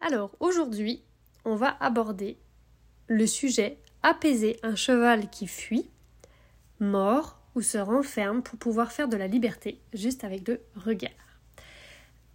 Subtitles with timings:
[0.00, 1.02] Alors aujourd'hui,
[1.44, 2.38] on va aborder
[3.08, 5.90] le sujet apaiser un cheval qui fuit,
[6.78, 11.10] mort ou se renferme pour pouvoir faire de la liberté juste avec le regard.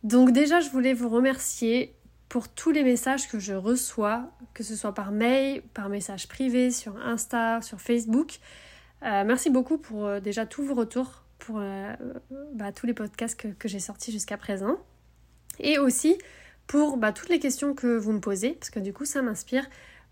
[0.04, 1.96] Donc déjà, je voulais vous remercier
[2.30, 6.70] pour tous les messages que je reçois, que ce soit par mail, par message privé,
[6.70, 8.40] sur Insta, sur Facebook.
[9.04, 11.96] Euh, merci beaucoup pour euh, déjà tous vos retours, pour euh,
[12.54, 14.78] bah, tous les podcasts que, que j'ai sortis jusqu'à présent.
[15.60, 16.18] Et aussi
[16.68, 19.68] pour bah, toutes les questions que vous me posez, parce que du coup ça m'inspire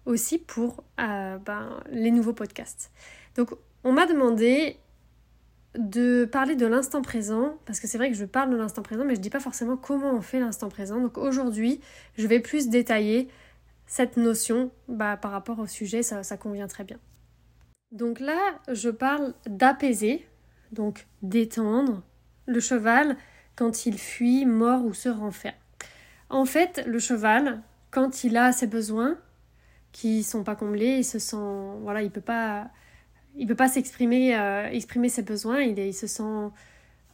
[0.05, 2.91] aussi pour euh, ben, les nouveaux podcasts.
[3.35, 3.51] Donc
[3.83, 4.77] on m'a demandé
[5.77, 9.03] de parler de l'instant présent, parce que c'est vrai que je parle de l'instant présent,
[9.05, 11.01] mais je ne dis pas forcément comment on fait l'instant présent.
[11.01, 11.81] Donc aujourd'hui,
[12.17, 13.27] je vais plus détailler
[13.87, 16.99] cette notion bah, par rapport au sujet, ça, ça convient très bien.
[17.91, 18.39] Donc là,
[18.71, 20.25] je parle d'apaiser,
[20.71, 22.03] donc d'étendre
[22.45, 23.17] le cheval
[23.55, 25.55] quand il fuit, mort ou se renferme.
[26.33, 27.61] En fait, le cheval,
[27.91, 29.19] quand il a ses besoins
[29.91, 31.37] qui sont pas comblés, il se sent,
[31.81, 32.71] voilà, il peut pas,
[33.35, 35.61] il peut pas s'exprimer, euh, exprimer ses besoins.
[35.61, 36.49] Il, se sent,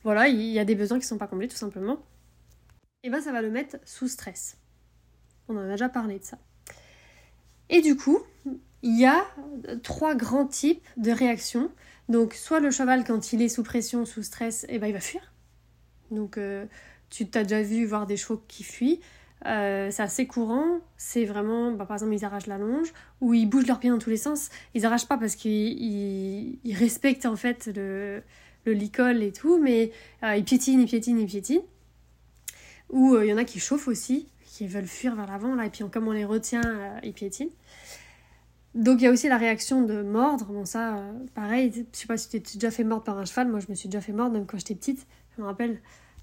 [0.05, 1.97] voilà, il y a des besoins qui sont pas comblés tout simplement.
[3.03, 4.55] Et ben, ça va le mettre sous stress.
[5.49, 6.37] On en a déjà parlé de ça.
[7.67, 8.19] Et du coup,
[8.83, 9.25] il y a
[9.83, 11.69] trois grands types de réactions.
[12.07, 15.01] Donc, soit le cheval, quand il est sous pression, sous stress, et ben, il va
[15.01, 15.33] fuir.
[16.09, 16.65] Donc, euh,
[17.09, 18.99] tu t'as déjà vu voir des chevaux qui fuient.
[19.45, 23.45] Euh, c'est assez courant, c'est vraiment, bah, par exemple, ils arrachent la longe ou ils
[23.45, 24.49] bougent leurs pieds dans tous les sens.
[24.73, 28.21] Ils arrachent pas parce qu'ils ils, respectent en fait le,
[28.65, 29.91] le licol et tout, mais
[30.23, 31.63] euh, ils piétinent, ils piétinent, ils piétinent.
[32.89, 35.65] Ou il euh, y en a qui chauffent aussi, qui veulent fuir vers l'avant, là,
[35.65, 37.51] et puis comme on les retient, ils piétinent.
[38.75, 40.45] Donc il y a aussi la réaction de mordre.
[40.47, 41.01] Bon, ça,
[41.33, 43.67] pareil, je sais pas si tu t'es déjà fait mordre par un cheval, moi je
[43.69, 45.79] me suis déjà fait mordre, même quand j'étais petite, je me rappelle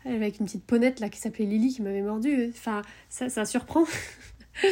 [0.07, 2.53] avec une petite ponette là qui s'appelait Lily qui m'avait mordu.
[2.57, 3.85] Enfin, ça, ça surprend.
[4.65, 4.69] euh,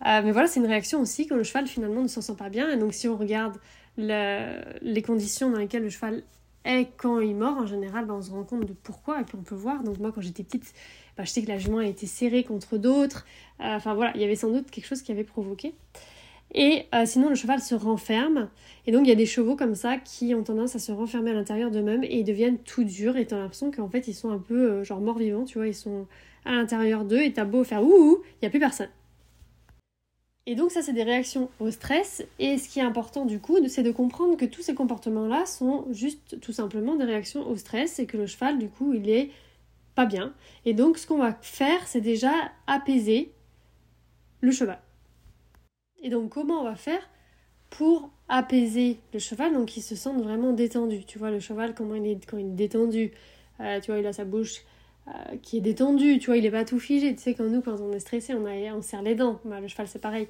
[0.00, 2.70] mais voilà, c'est une réaction aussi quand le cheval finalement ne s'en sent pas bien.
[2.70, 3.58] Et donc si on regarde
[3.96, 6.22] le, les conditions dans lesquelles le cheval
[6.64, 9.36] est quand il mord, en général, bah, on se rend compte de pourquoi et puis
[9.38, 9.82] on peut voir.
[9.82, 10.72] Donc moi quand j'étais petite,
[11.16, 13.26] bah, je sais que la jument a été serrée contre d'autres.
[13.60, 15.74] Euh, enfin voilà, il y avait sans doute quelque chose qui avait provoqué.
[16.54, 18.48] Et euh, sinon, le cheval se renferme.
[18.86, 21.30] Et donc, il y a des chevaux comme ça qui ont tendance à se renfermer
[21.30, 23.16] à l'intérieur d'eux-mêmes et ils deviennent tout durs.
[23.16, 25.66] Et t'as l'impression qu'en fait, ils sont un peu euh, genre morts-vivants, tu vois.
[25.66, 26.06] Ils sont
[26.44, 28.90] à l'intérieur d'eux et t'as beau faire ouh, il n'y a plus personne.
[30.44, 32.22] Et donc, ça, c'est des réactions au stress.
[32.38, 35.86] Et ce qui est important, du coup, c'est de comprendre que tous ces comportements-là sont
[35.90, 39.30] juste tout simplement des réactions au stress et que le cheval, du coup, il est
[39.94, 40.34] pas bien.
[40.66, 42.32] Et donc, ce qu'on va faire, c'est déjà
[42.66, 43.32] apaiser
[44.40, 44.80] le cheval.
[46.02, 47.00] Et donc, comment on va faire
[47.70, 51.04] pour apaiser le cheval, donc qu'il se sente vraiment détendu?
[51.04, 53.12] Tu vois, le cheval, comment il est quand il est détendu?
[53.60, 54.62] Euh, Tu vois, il a sa bouche
[55.08, 57.14] euh, qui est détendue, tu vois, il est pas tout figé.
[57.14, 59.40] Tu sais, quand nous, quand on est stressé, on, a, on serre les dents.
[59.44, 60.26] Bah, le cheval, c'est pareil.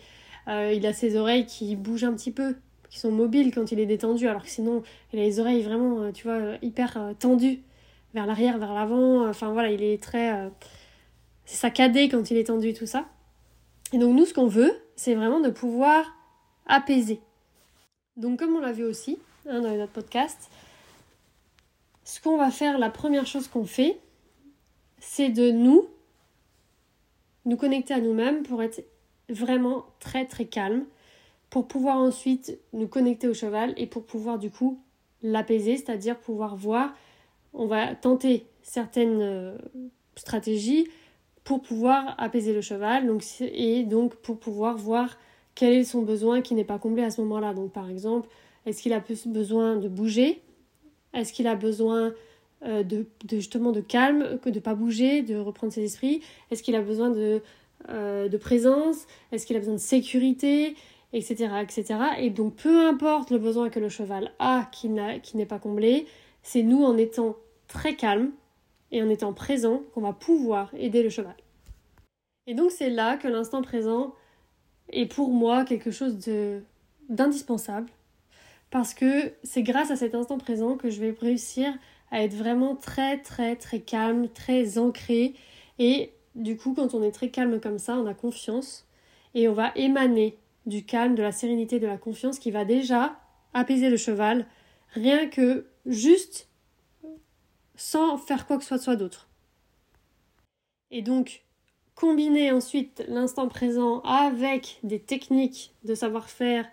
[0.48, 2.56] Euh, il a ses oreilles qui bougent un petit peu,
[2.90, 6.12] qui sont mobiles quand il est détendu, alors que sinon, il a les oreilles vraiment,
[6.12, 7.60] tu vois, hyper tendues
[8.12, 9.26] vers l'arrière, vers l'avant.
[9.26, 10.50] Enfin, voilà, il est très.
[11.46, 13.06] c'est saccadé quand il est tendu, tout ça.
[13.94, 16.16] Et donc, nous, ce qu'on veut, c'est vraiment de pouvoir
[16.66, 17.18] apaiser.
[18.16, 19.18] Donc comme on l'a vu aussi
[19.48, 20.48] hein, dans notre podcast,
[22.04, 23.98] ce qu'on va faire, la première chose qu'on fait,
[25.00, 25.88] c'est de nous,
[27.46, 28.84] nous connecter à nous-mêmes pour être
[29.28, 30.84] vraiment très très calme,
[31.50, 34.80] pour pouvoir ensuite nous connecter au cheval et pour pouvoir du coup
[35.22, 36.94] l'apaiser, c'est-à-dire pouvoir voir,
[37.54, 39.58] on va tenter certaines euh,
[40.14, 40.86] stratégies
[41.44, 45.18] pour pouvoir apaiser le cheval donc, et donc pour pouvoir voir
[45.54, 47.54] quel est son besoin qui n'est pas comblé à ce moment-là.
[47.54, 48.28] Donc par exemple,
[48.66, 50.40] est-ce qu'il a besoin de bouger?
[51.14, 52.14] Est-ce qu'il a besoin
[52.64, 56.22] euh, de, justement de calme, que de pas bouger, de reprendre ses esprits?
[56.50, 57.42] Est-ce qu'il a besoin de,
[57.90, 59.06] euh, de présence?
[59.30, 60.74] Est-ce qu'il a besoin de sécurité?
[61.12, 61.84] Etc., etc.
[62.20, 66.06] Et donc peu importe le besoin que le cheval a qui n'est pas comblé,
[66.42, 67.36] c'est nous en étant
[67.68, 68.30] très calme
[68.92, 71.34] et en étant présent qu'on va pouvoir aider le cheval.
[72.46, 74.14] Et donc c'est là que l'instant présent
[74.90, 76.18] est pour moi quelque chose
[77.08, 77.90] d'indispensable
[78.70, 81.72] parce que c'est grâce à cet instant présent que je vais réussir
[82.10, 85.34] à être vraiment très très très calme, très ancré
[85.78, 88.86] et du coup quand on est très calme comme ça, on a confiance
[89.34, 90.36] et on va émaner
[90.66, 93.16] du calme, de la sérénité, de la confiance qui va déjà
[93.54, 94.46] apaiser le cheval
[94.92, 96.48] rien que juste
[97.74, 99.28] sans faire quoi que ce soit d'autre.
[100.90, 101.44] Et donc,
[101.94, 106.66] combiner ensuite l'instant présent avec des techniques de savoir-faire,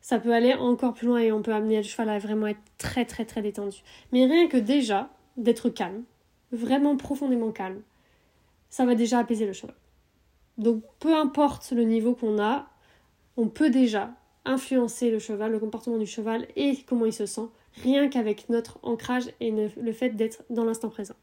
[0.00, 2.60] ça peut aller encore plus loin et on peut amener le cheval à vraiment être
[2.78, 3.78] très très très détendu.
[4.12, 6.04] Mais rien que déjà d'être calme,
[6.52, 7.82] vraiment profondément calme,
[8.70, 9.74] ça va déjà apaiser le cheval.
[10.58, 12.68] Donc peu importe le niveau qu'on a,
[13.36, 14.10] on peut déjà
[14.44, 17.48] influencer le cheval, le comportement du cheval et comment il se sent,
[17.82, 21.14] rien qu'avec notre ancrage et le fait d'être dans l'instant présent.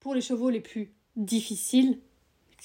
[0.00, 1.98] Pour les chevaux les plus difficiles,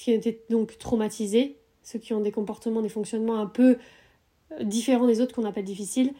[0.00, 3.76] qui étaient donc traumatisés, ceux qui ont des comportements, des fonctionnements un peu
[4.52, 6.14] euh, différents des autres qu'on appelle difficiles,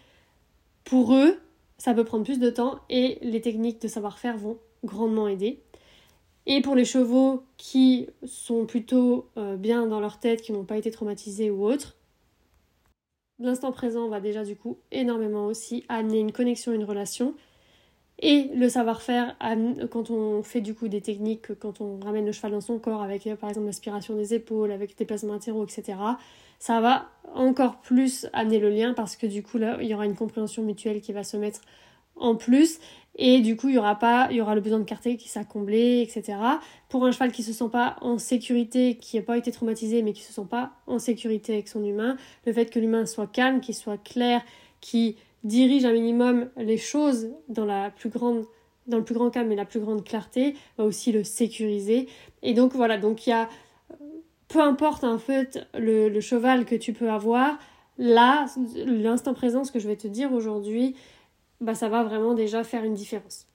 [0.85, 1.39] pour eux,
[1.79, 5.61] ça peut prendre plus de temps et les techniques de savoir-faire vont grandement aider.
[6.45, 10.77] Et pour les chevaux qui sont plutôt euh, bien dans leur tête, qui n'ont pas
[10.77, 11.97] été traumatisés ou autres,
[13.41, 17.35] l'instant présent va déjà du coup énormément aussi amener une connexion, une relation.
[18.23, 19.35] Et le savoir-faire,
[19.91, 23.03] quand on fait du coup des techniques, quand on ramène le cheval dans son corps
[23.03, 25.99] avec par exemple l'aspiration des épaules, avec des placements latéraux, etc.,
[26.59, 30.05] ça va encore plus amener le lien parce que du coup là, il y aura
[30.05, 31.61] une compréhension mutuelle qui va se mettre
[32.21, 32.79] en plus.
[33.17, 35.29] Et du coup il y aura pas il y aura le besoin de clarté qui
[35.29, 36.39] sera comblé etc
[36.89, 40.13] pour un cheval qui se sent pas en sécurité qui n'a pas été traumatisé mais
[40.13, 43.61] qui se sent pas en sécurité avec son humain le fait que l'humain soit calme
[43.61, 44.43] qu'il soit clair
[44.81, 48.45] qui dirige un minimum les choses dans la plus grande
[48.87, 52.09] dans le plus grand calme et la plus grande clarté va aussi le sécuriser.
[52.43, 52.99] Et donc voilà.
[52.99, 53.49] Donc il y a
[54.49, 57.59] peu importe en fait le, le cheval que tu peux avoir
[57.99, 58.47] là
[58.87, 60.97] l'instant présent ce que je vais te dire aujourd'hui
[61.61, 63.47] bah ça va vraiment déjà faire une différence.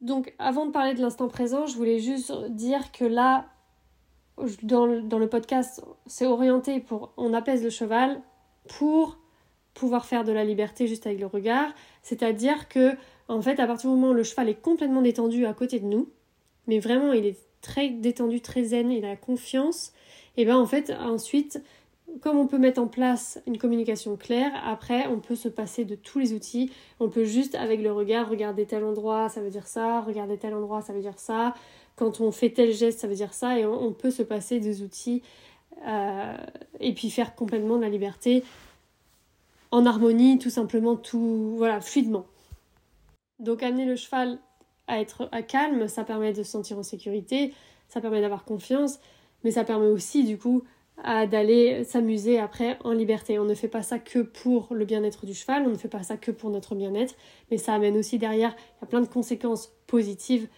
[0.00, 3.46] Donc avant de parler de l'instant présent, je voulais juste dire que là,
[4.62, 8.20] dans le, podcast, c'est orienté pour on apaise le cheval
[8.68, 9.18] pour
[9.74, 11.72] pouvoir faire de la liberté juste avec le regard.
[12.02, 12.96] C'est-à-dire que,
[13.28, 15.86] en fait, à partir du moment où le cheval est complètement détendu à côté de
[15.86, 16.08] nous,
[16.66, 19.92] mais vraiment il est très détendu, très zen, il a confiance,
[20.36, 21.60] et ben en fait ensuite
[22.20, 25.94] comme on peut mettre en place une communication claire, après on peut se passer de
[25.94, 26.72] tous les outils.
[27.00, 30.54] On peut juste avec le regard regarder tel endroit, ça veut dire ça, regarder tel
[30.54, 31.54] endroit, ça veut dire ça.
[31.96, 33.58] Quand on fait tel geste, ça veut dire ça.
[33.58, 35.22] Et on, peut se passer des outils
[35.86, 36.36] euh,
[36.80, 38.44] et puis faire complètement de la liberté
[39.70, 42.26] en harmonie, tout simplement, tout voilà, fluidement.
[43.38, 44.38] Donc amener le cheval
[44.86, 47.52] à être à calme, ça permet de se sentir en sécurité,
[47.88, 48.98] ça permet d'avoir confiance,
[49.44, 50.64] mais ça permet aussi du coup
[51.04, 53.38] d'aller s'amuser après en liberté.
[53.38, 56.02] On ne fait pas ça que pour le bien-être du cheval, on ne fait pas
[56.02, 57.14] ça que pour notre bien-être,
[57.50, 60.48] mais ça amène aussi derrière, il y a plein de conséquences positives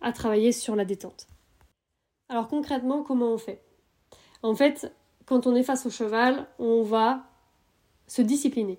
[0.00, 1.26] à travailler sur la détente.
[2.28, 3.60] Alors concrètement, comment on fait?
[4.42, 4.92] En fait,
[5.26, 7.24] quand on est face au cheval, on va
[8.06, 8.78] se discipliner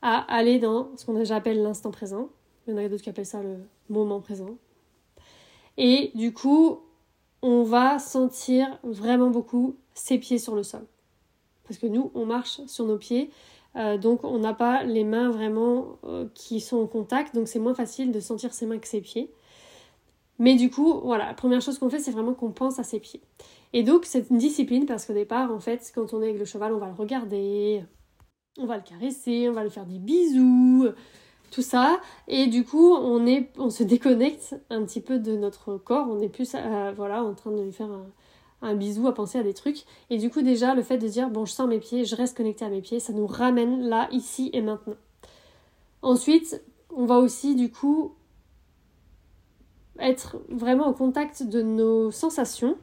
[0.00, 2.28] à aller dans ce qu'on appelle l'instant présent.
[2.66, 3.58] Il y en a d'autres qui appellent ça le
[3.88, 4.56] moment présent.
[5.76, 6.80] Et du coup,
[7.46, 10.86] on va sentir vraiment beaucoup ses pieds sur le sol.
[11.68, 13.30] Parce que nous, on marche sur nos pieds,
[13.76, 17.58] euh, donc on n'a pas les mains vraiment euh, qui sont en contact, donc c'est
[17.58, 19.30] moins facile de sentir ses mains que ses pieds.
[20.38, 22.98] Mais du coup, voilà, la première chose qu'on fait, c'est vraiment qu'on pense à ses
[22.98, 23.20] pieds.
[23.74, 26.46] Et donc, c'est une discipline parce qu'au départ, en fait, quand on est avec le
[26.46, 27.84] cheval, on va le regarder,
[28.58, 30.88] on va le caresser, on va le faire des bisous,
[31.54, 32.00] tout ça.
[32.26, 36.08] Et du coup, on, est, on se déconnecte un petit peu de notre corps.
[36.10, 36.56] On est plus
[36.96, 37.88] voilà, en train de lui faire
[38.62, 39.84] un, bisou, à penser à des trucs.
[40.10, 42.36] Et du coup, déjà, le fait de dire, bon, je sens mes pieds, je reste
[42.36, 44.96] connecté à mes pieds, ça nous ramène là, ici et maintenant.
[46.02, 46.60] Ensuite,
[46.94, 48.14] on va aussi, du coup,
[49.98, 52.76] être vraiment au contact de nos sensations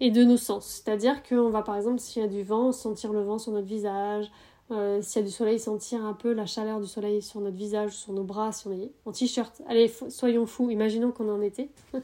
[0.00, 0.82] et de nos sens.
[0.84, 3.66] C'est-à-dire qu'on va, par exemple, s'il y a du vent, sentir le vent sur notre
[3.66, 4.30] visage,
[4.70, 7.56] euh, s'il y a du soleil, sentir un peu la chaleur du soleil sur notre
[7.56, 9.62] visage, sur nos bras, si on est en t-shirt.
[9.68, 11.70] Allez, soyons fous, imaginons qu'on est en été.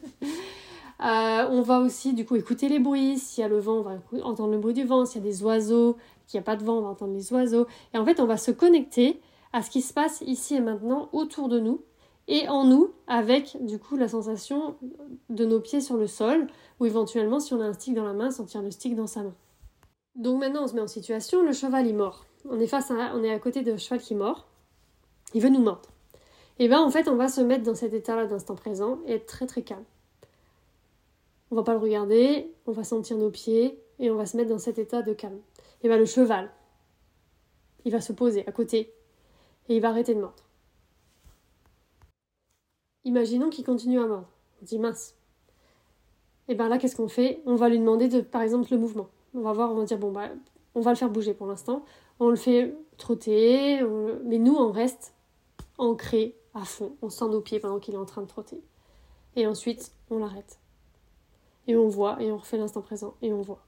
[1.03, 3.17] Euh, on va aussi du coup écouter les bruits.
[3.17, 5.07] S'il y a le vent, on va entendre le bruit du vent.
[5.07, 7.33] S'il y a des oiseaux, qu'il n'y a pas de vent, on va entendre les
[7.33, 7.67] oiseaux.
[7.95, 9.19] Et en fait, on va se connecter
[9.55, 11.81] à ce qui se passe ici et maintenant autour de nous
[12.29, 14.77] et en nous avec du coup la sensation
[15.29, 16.47] de nos pieds sur le sol
[16.79, 19.23] ou éventuellement si on a un stick dans la main, sentir le stick dans sa
[19.23, 19.35] main.
[20.17, 23.13] Donc maintenant on se met en situation, le cheval est mort on est face à,
[23.15, 24.47] on est à côté d'un cheval qui mord,
[25.35, 25.89] il veut nous mordre.
[26.59, 29.27] Et bien en fait on va se mettre dans cet état-là d'instant présent et être
[29.27, 29.85] très très calme.
[31.51, 34.51] On va pas le regarder, on va sentir nos pieds et on va se mettre
[34.51, 35.41] dans cet état de calme.
[35.83, 36.51] Et bien le cheval,
[37.85, 38.93] il va se poser à côté
[39.69, 40.45] et il va arrêter de mordre.
[43.05, 44.29] Imaginons qu'il continue à mordre.
[44.61, 45.15] On dit mince.
[46.49, 47.41] Et bien là, qu'est-ce qu'on fait?
[47.47, 49.09] On va lui demander de, par exemple, le mouvement.
[49.35, 50.29] On va voir, on va dire bon bah,
[50.75, 51.85] on va le faire bouger pour l'instant
[52.21, 53.83] on le fait trotter,
[54.25, 55.15] mais nous, on reste
[55.79, 56.95] ancré à fond.
[57.01, 58.63] On sent nos pieds pendant qu'il est en train de trotter.
[59.37, 60.59] Et ensuite, on l'arrête.
[61.67, 63.63] Et on voit, et on refait l'instant présent, et on voit.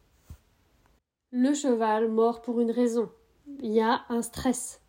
[1.30, 3.08] Le cheval mort pour une raison.
[3.60, 4.80] Il y a un stress.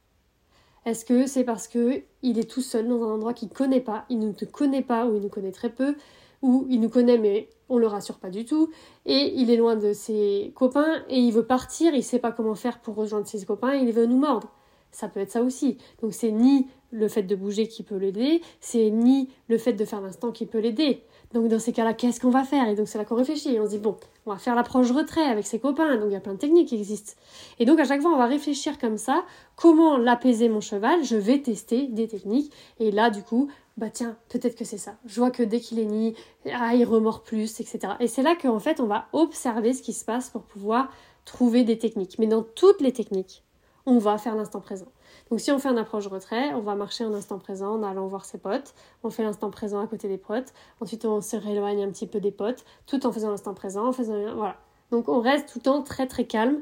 [0.85, 3.79] Est-ce que c'est parce que il est tout seul dans un endroit qu'il ne connaît
[3.79, 5.95] pas, il ne te connaît pas ou il nous connaît très peu,
[6.43, 8.69] où il nous connaît mais on le rassure pas du tout,
[9.07, 12.53] et il est loin de ses copains, et il veut partir, il sait pas comment
[12.53, 14.51] faire pour rejoindre ses copains, il veut nous mordre.
[14.91, 15.79] Ça peut être ça aussi.
[16.03, 19.85] Donc c'est ni le fait de bouger qui peut l'aider, c'est ni le fait de
[19.85, 21.01] faire l'instant qui peut l'aider.
[21.33, 22.67] Donc dans ces cas-là, qu'est-ce qu'on va faire?
[22.67, 23.55] Et donc c'est là qu'on réfléchit.
[23.55, 25.97] Et on se dit, bon, on va faire l'approche retrait avec ses copains.
[25.97, 27.13] Donc il y a plein de techniques qui existent.
[27.59, 29.23] Et donc à chaque fois, on va réfléchir comme ça.
[29.55, 31.03] Comment l'apaiser mon cheval?
[31.03, 32.53] Je vais tester des techniques.
[32.79, 34.95] Et là, du coup, bah tiens, peut-être que c'est ça.
[35.05, 36.15] Je vois que dès qu'il est ni,
[36.53, 37.93] ah, il remord plus, etc.
[37.99, 40.89] Et c'est là qu'en fait, on va observer ce qui se passe pour pouvoir
[41.25, 42.19] trouver des techniques.
[42.19, 43.43] Mais dans toutes les techniques,
[43.85, 44.87] on va faire l'instant présent.
[45.33, 48.05] Donc si on fait un approche retrait, on va marcher en instant présent en allant
[48.05, 51.81] voir ses potes, on fait l'instant présent à côté des potes, ensuite on se rééloigne
[51.81, 54.57] un petit peu des potes, tout en faisant l'instant présent, en faisant voilà.
[54.91, 56.61] Donc on reste tout le temps très très calme.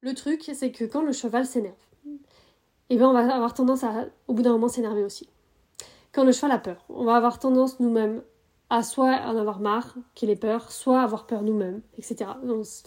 [0.00, 1.74] Le truc, c'est que quand le cheval s'énerve,
[2.88, 5.28] eh bien on va avoir tendance à, au bout d'un moment, s'énerver aussi.
[6.10, 8.22] Quand le cheval a peur, on va avoir tendance nous-mêmes
[8.70, 12.30] à soit en avoir marre qu'il ait peur, soit avoir peur nous-mêmes, etc.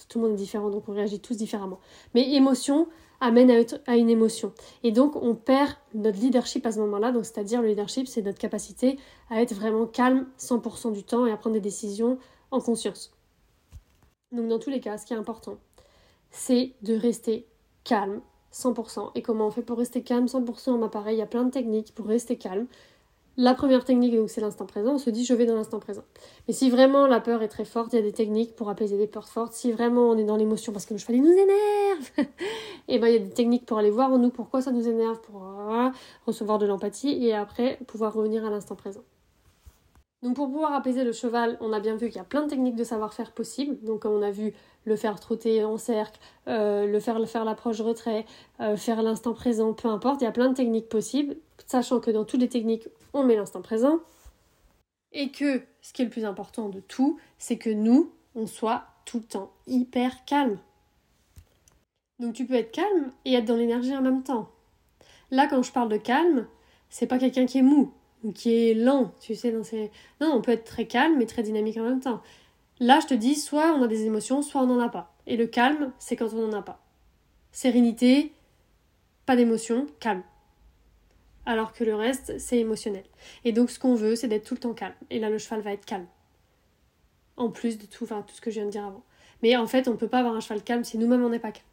[0.09, 1.79] Tout le monde est différent, donc on réagit tous différemment.
[2.15, 2.87] Mais émotion,
[3.19, 4.53] amène à, une émotion.
[4.83, 7.11] Et donc on perd notre leadership à ce moment-là.
[7.11, 8.97] Donc c'est-à-dire le leadership, c'est notre capacité
[9.29, 12.17] à être vraiment calme 100% du temps et à prendre des décisions
[12.51, 13.13] en conscience.
[14.31, 15.57] Donc dans tous les cas, ce qui est important,
[16.31, 17.47] c'est de rester
[17.83, 18.21] calme
[18.53, 19.11] 100%.
[19.15, 21.51] Et comment on fait pour rester calme 100% bah pareil, il y a plein de
[21.51, 22.67] techniques pour rester calme.
[23.39, 26.01] La première technique, c'est l'instant présent, on se dit je vais dans l'instant présent.
[26.47, 28.97] Mais si vraiment la peur est très forte, il y a des techniques pour apaiser
[28.97, 29.53] des peurs fortes.
[29.53, 32.25] Si vraiment on est dans l'émotion parce que le cheval nous énerve, et
[32.95, 34.87] eh ben il y a des techniques pour aller voir en nous pourquoi ça nous
[34.87, 35.43] énerve, pour
[36.25, 39.03] recevoir de l'empathie et après pouvoir revenir à l'instant présent.
[40.23, 42.49] Donc pour pouvoir apaiser le cheval, on a bien vu qu'il y a plein de
[42.49, 43.77] techniques de savoir-faire possibles.
[43.83, 44.53] Donc on a vu
[44.85, 48.25] le faire trotter en cercle, euh, le faire faire l'approche retrait,
[48.61, 51.35] euh, faire l'instant présent, peu importe, il y a plein de techniques possibles,
[51.67, 53.99] sachant que dans toutes les techniques, on met l'instant présent.
[55.11, 58.85] Et que ce qui est le plus important de tout, c'est que nous, on soit
[59.05, 60.59] tout le temps hyper calme.
[62.19, 64.49] Donc tu peux être calme et être dans l'énergie en même temps.
[65.31, 66.47] Là, quand je parle de calme,
[66.89, 69.61] c'est pas quelqu'un qui est mou ou qui est lent, tu sais, dans.
[70.21, 72.21] Non, on peut être très calme et très dynamique en même temps.
[72.79, 75.15] Là, je te dis, soit on a des émotions, soit on n'en a pas.
[75.25, 76.83] Et le calme, c'est quand on n'en a pas.
[77.51, 78.31] Sérénité,
[79.25, 80.23] pas d'émotion, calme.
[81.47, 83.05] Alors que le reste, c'est émotionnel.
[83.45, 84.93] Et donc, ce qu'on veut, c'est d'être tout le temps calme.
[85.09, 86.05] Et là, le cheval va être calme.
[87.37, 89.05] En plus de tout, enfin, tout ce que je viens de dire avant.
[89.41, 91.39] Mais en fait, on ne peut pas avoir un cheval calme si nous-mêmes on n'est
[91.39, 91.65] pas calme.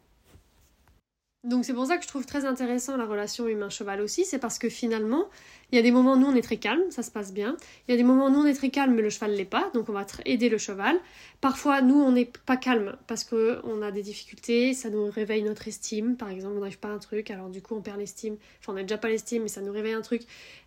[1.43, 4.57] Donc c'est pour ça que je trouve très intéressant la relation humain-cheval aussi, c'est parce
[4.57, 5.27] que finalement,
[5.71, 7.57] il y a des moments où nous on est très calme, ça se passe bien.
[7.87, 9.45] Il y a des moments où nous on est très calme mais le cheval l'est
[9.45, 10.97] pas, donc on va aider le cheval.
[11.41, 15.67] Parfois nous on n'est pas calme parce qu'on a des difficultés, ça nous réveille notre
[15.67, 18.37] estime, par exemple on n'arrive pas à un truc, alors du coup on perd l'estime,
[18.59, 20.23] enfin on n'a déjà pas l'estime mais ça nous réveille un truc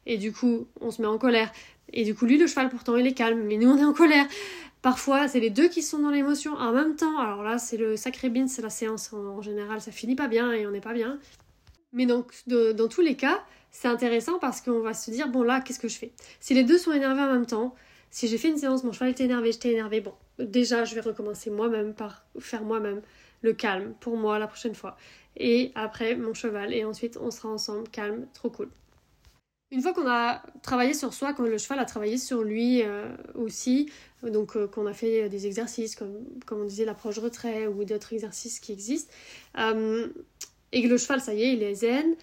[0.07, 1.53] et du coup on se met en colère.
[1.93, 3.93] Et du coup lui le cheval pourtant il est calme mais nous on est en
[3.95, 4.27] colère.
[4.83, 7.19] Parfois, c'est les deux qui sont dans l'émotion en même temps.
[7.19, 10.53] Alors là, c'est le sacré bin, c'est la séance en, général, ça finit pas bien
[10.53, 11.19] et on n'est pas bien.
[11.93, 15.61] Mais donc, dans tous les cas, c'est intéressant parce qu'on va se dire, bon là,
[15.61, 16.13] qu'est-ce que je fais?
[16.41, 17.75] Si les deux sont énervés en même temps,
[18.11, 21.01] si j'ai fait une séance, mon cheval était énervé, j'étais énervé, bon, déjà, je vais
[21.01, 23.03] recommencer moi-même par faire moi-même
[23.43, 24.97] le calme pour moi la prochaine fois.
[25.37, 28.69] Et après, mon cheval, et ensuite, on sera ensemble, calme, trop cool.
[29.71, 33.15] Une fois qu'on a travaillé sur soi, quand le cheval a travaillé sur lui euh,
[33.35, 33.91] aussi,
[34.23, 38.15] donc euh, qu'on a fait des exercices comme, comme on disait l'approche retrait ou d'autres
[38.15, 39.13] exercices qui existent,
[39.59, 40.09] euh,
[40.73, 42.17] et que le cheval, ça y est, il est zen,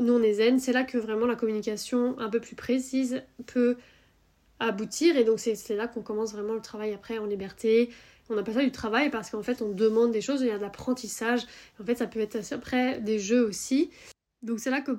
[0.00, 3.76] nous on est zen, c'est là que vraiment la communication un peu plus précise peut
[4.58, 7.90] aboutir, et donc c'est là qu'on commence vraiment le travail après en liberté.
[8.28, 10.56] On appelle ça du travail parce qu'en fait on demande des choses, il y a
[10.56, 11.42] de l'apprentissage,
[11.80, 13.90] en fait ça peut être après des jeux aussi.
[14.42, 14.92] Donc c'est là que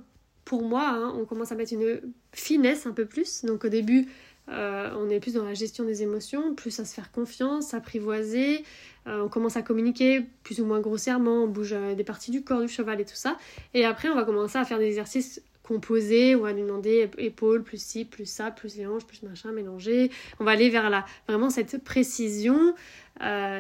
[0.46, 3.44] pour moi, hein, on commence à mettre une finesse un peu plus.
[3.44, 4.08] Donc au début,
[4.50, 8.64] euh, on est plus dans la gestion des émotions, plus à se faire confiance, s'apprivoiser.
[9.08, 12.44] Euh, on commence à communiquer plus ou moins grossièrement, on bouge euh, des parties du
[12.44, 13.38] corps du cheval et tout ça.
[13.74, 17.82] Et après, on va commencer à faire des exercices composés, va lui demander épaules, plus
[17.82, 20.12] ci, plus ça, plus les hanches, plus machin, mélanger.
[20.40, 22.74] On va aller vers la, vraiment cette précision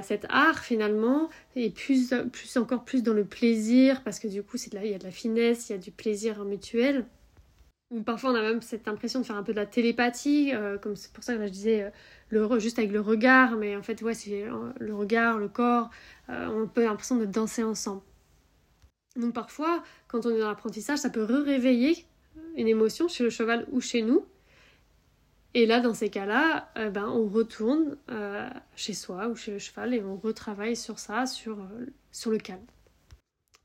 [0.03, 4.55] cet art finalement et plus, plus encore plus dans le plaisir parce que du coup
[4.57, 7.07] il y a de la finesse, il y a du plaisir mutuel.
[7.89, 10.77] Ou parfois on a même cette impression de faire un peu de la télépathie, euh,
[10.77, 11.91] comme c'est pour ça que je disais
[12.33, 14.45] euh, juste avec le regard, mais en fait ouais c'est
[14.79, 15.89] le regard, le corps,
[16.27, 18.01] on peut l'impression de danser ensemble.
[19.15, 22.05] Donc parfois quand on est dans l'apprentissage ça peut réveiller
[22.57, 24.25] une émotion chez le cheval ou chez nous
[25.57, 29.57] et là, dans ces cas-là, euh, ben, on retourne euh, chez soi ou chez le
[29.57, 32.59] cheval et on retravaille sur ça, sur, euh, sur le calme.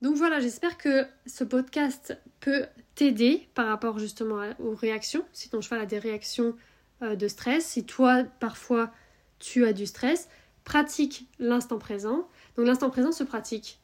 [0.03, 2.67] Donc voilà, j'espère que ce podcast peut
[2.97, 5.25] t'aider par rapport justement aux réactions.
[5.33, 6.57] Si ton cheval a des réactions
[7.03, 8.91] euh, de stress, si toi parfois
[9.39, 10.29] tu as du stress,
[10.65, 12.29] pratique l'instant présent.
[12.57, 13.81] Donc l'instant présent se pratique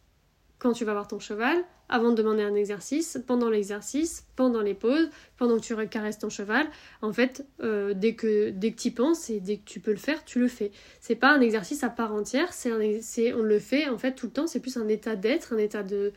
[0.58, 1.56] quand tu vas voir ton cheval,
[1.88, 6.28] avant de demander un exercice, pendant l'exercice, pendant les pauses, pendant que tu caresses ton
[6.28, 6.66] cheval.
[7.02, 9.90] En fait, euh, dès que dès que tu y penses et dès que tu peux
[9.90, 10.70] le faire, tu le fais.
[11.00, 14.32] C'est pas un exercice à part entière, c'est on le fait en fait tout le
[14.32, 14.46] temps.
[14.46, 16.12] C'est plus un état d'être, un état de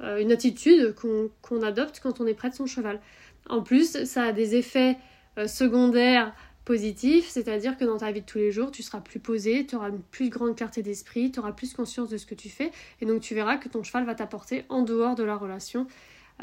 [0.00, 3.00] euh, une attitude qu'on adopte quand on est près de son cheval.
[3.48, 4.96] En plus, ça a des effets
[5.38, 6.34] euh, secondaires
[6.68, 9.74] positifs, c'est-à-dire que dans ta vie de tous les jours, tu seras plus posé, tu
[9.74, 12.72] auras une plus grande clarté d'esprit, tu auras plus conscience de ce que tu fais,
[13.00, 15.86] et donc tu verras que ton cheval va t'apporter en dehors de la relation,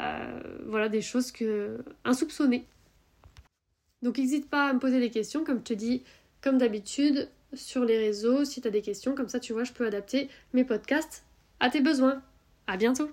[0.00, 2.66] euh, voilà, des choses que insoupçonnées.
[4.02, 6.02] Donc n'hésite pas à me poser des questions, comme je te dis,
[6.42, 9.72] comme d'habitude, sur les réseaux, si tu as des questions, comme ça tu vois, je
[9.72, 11.24] peux adapter mes podcasts
[11.60, 12.20] à tes besoins.
[12.66, 13.08] À bientôt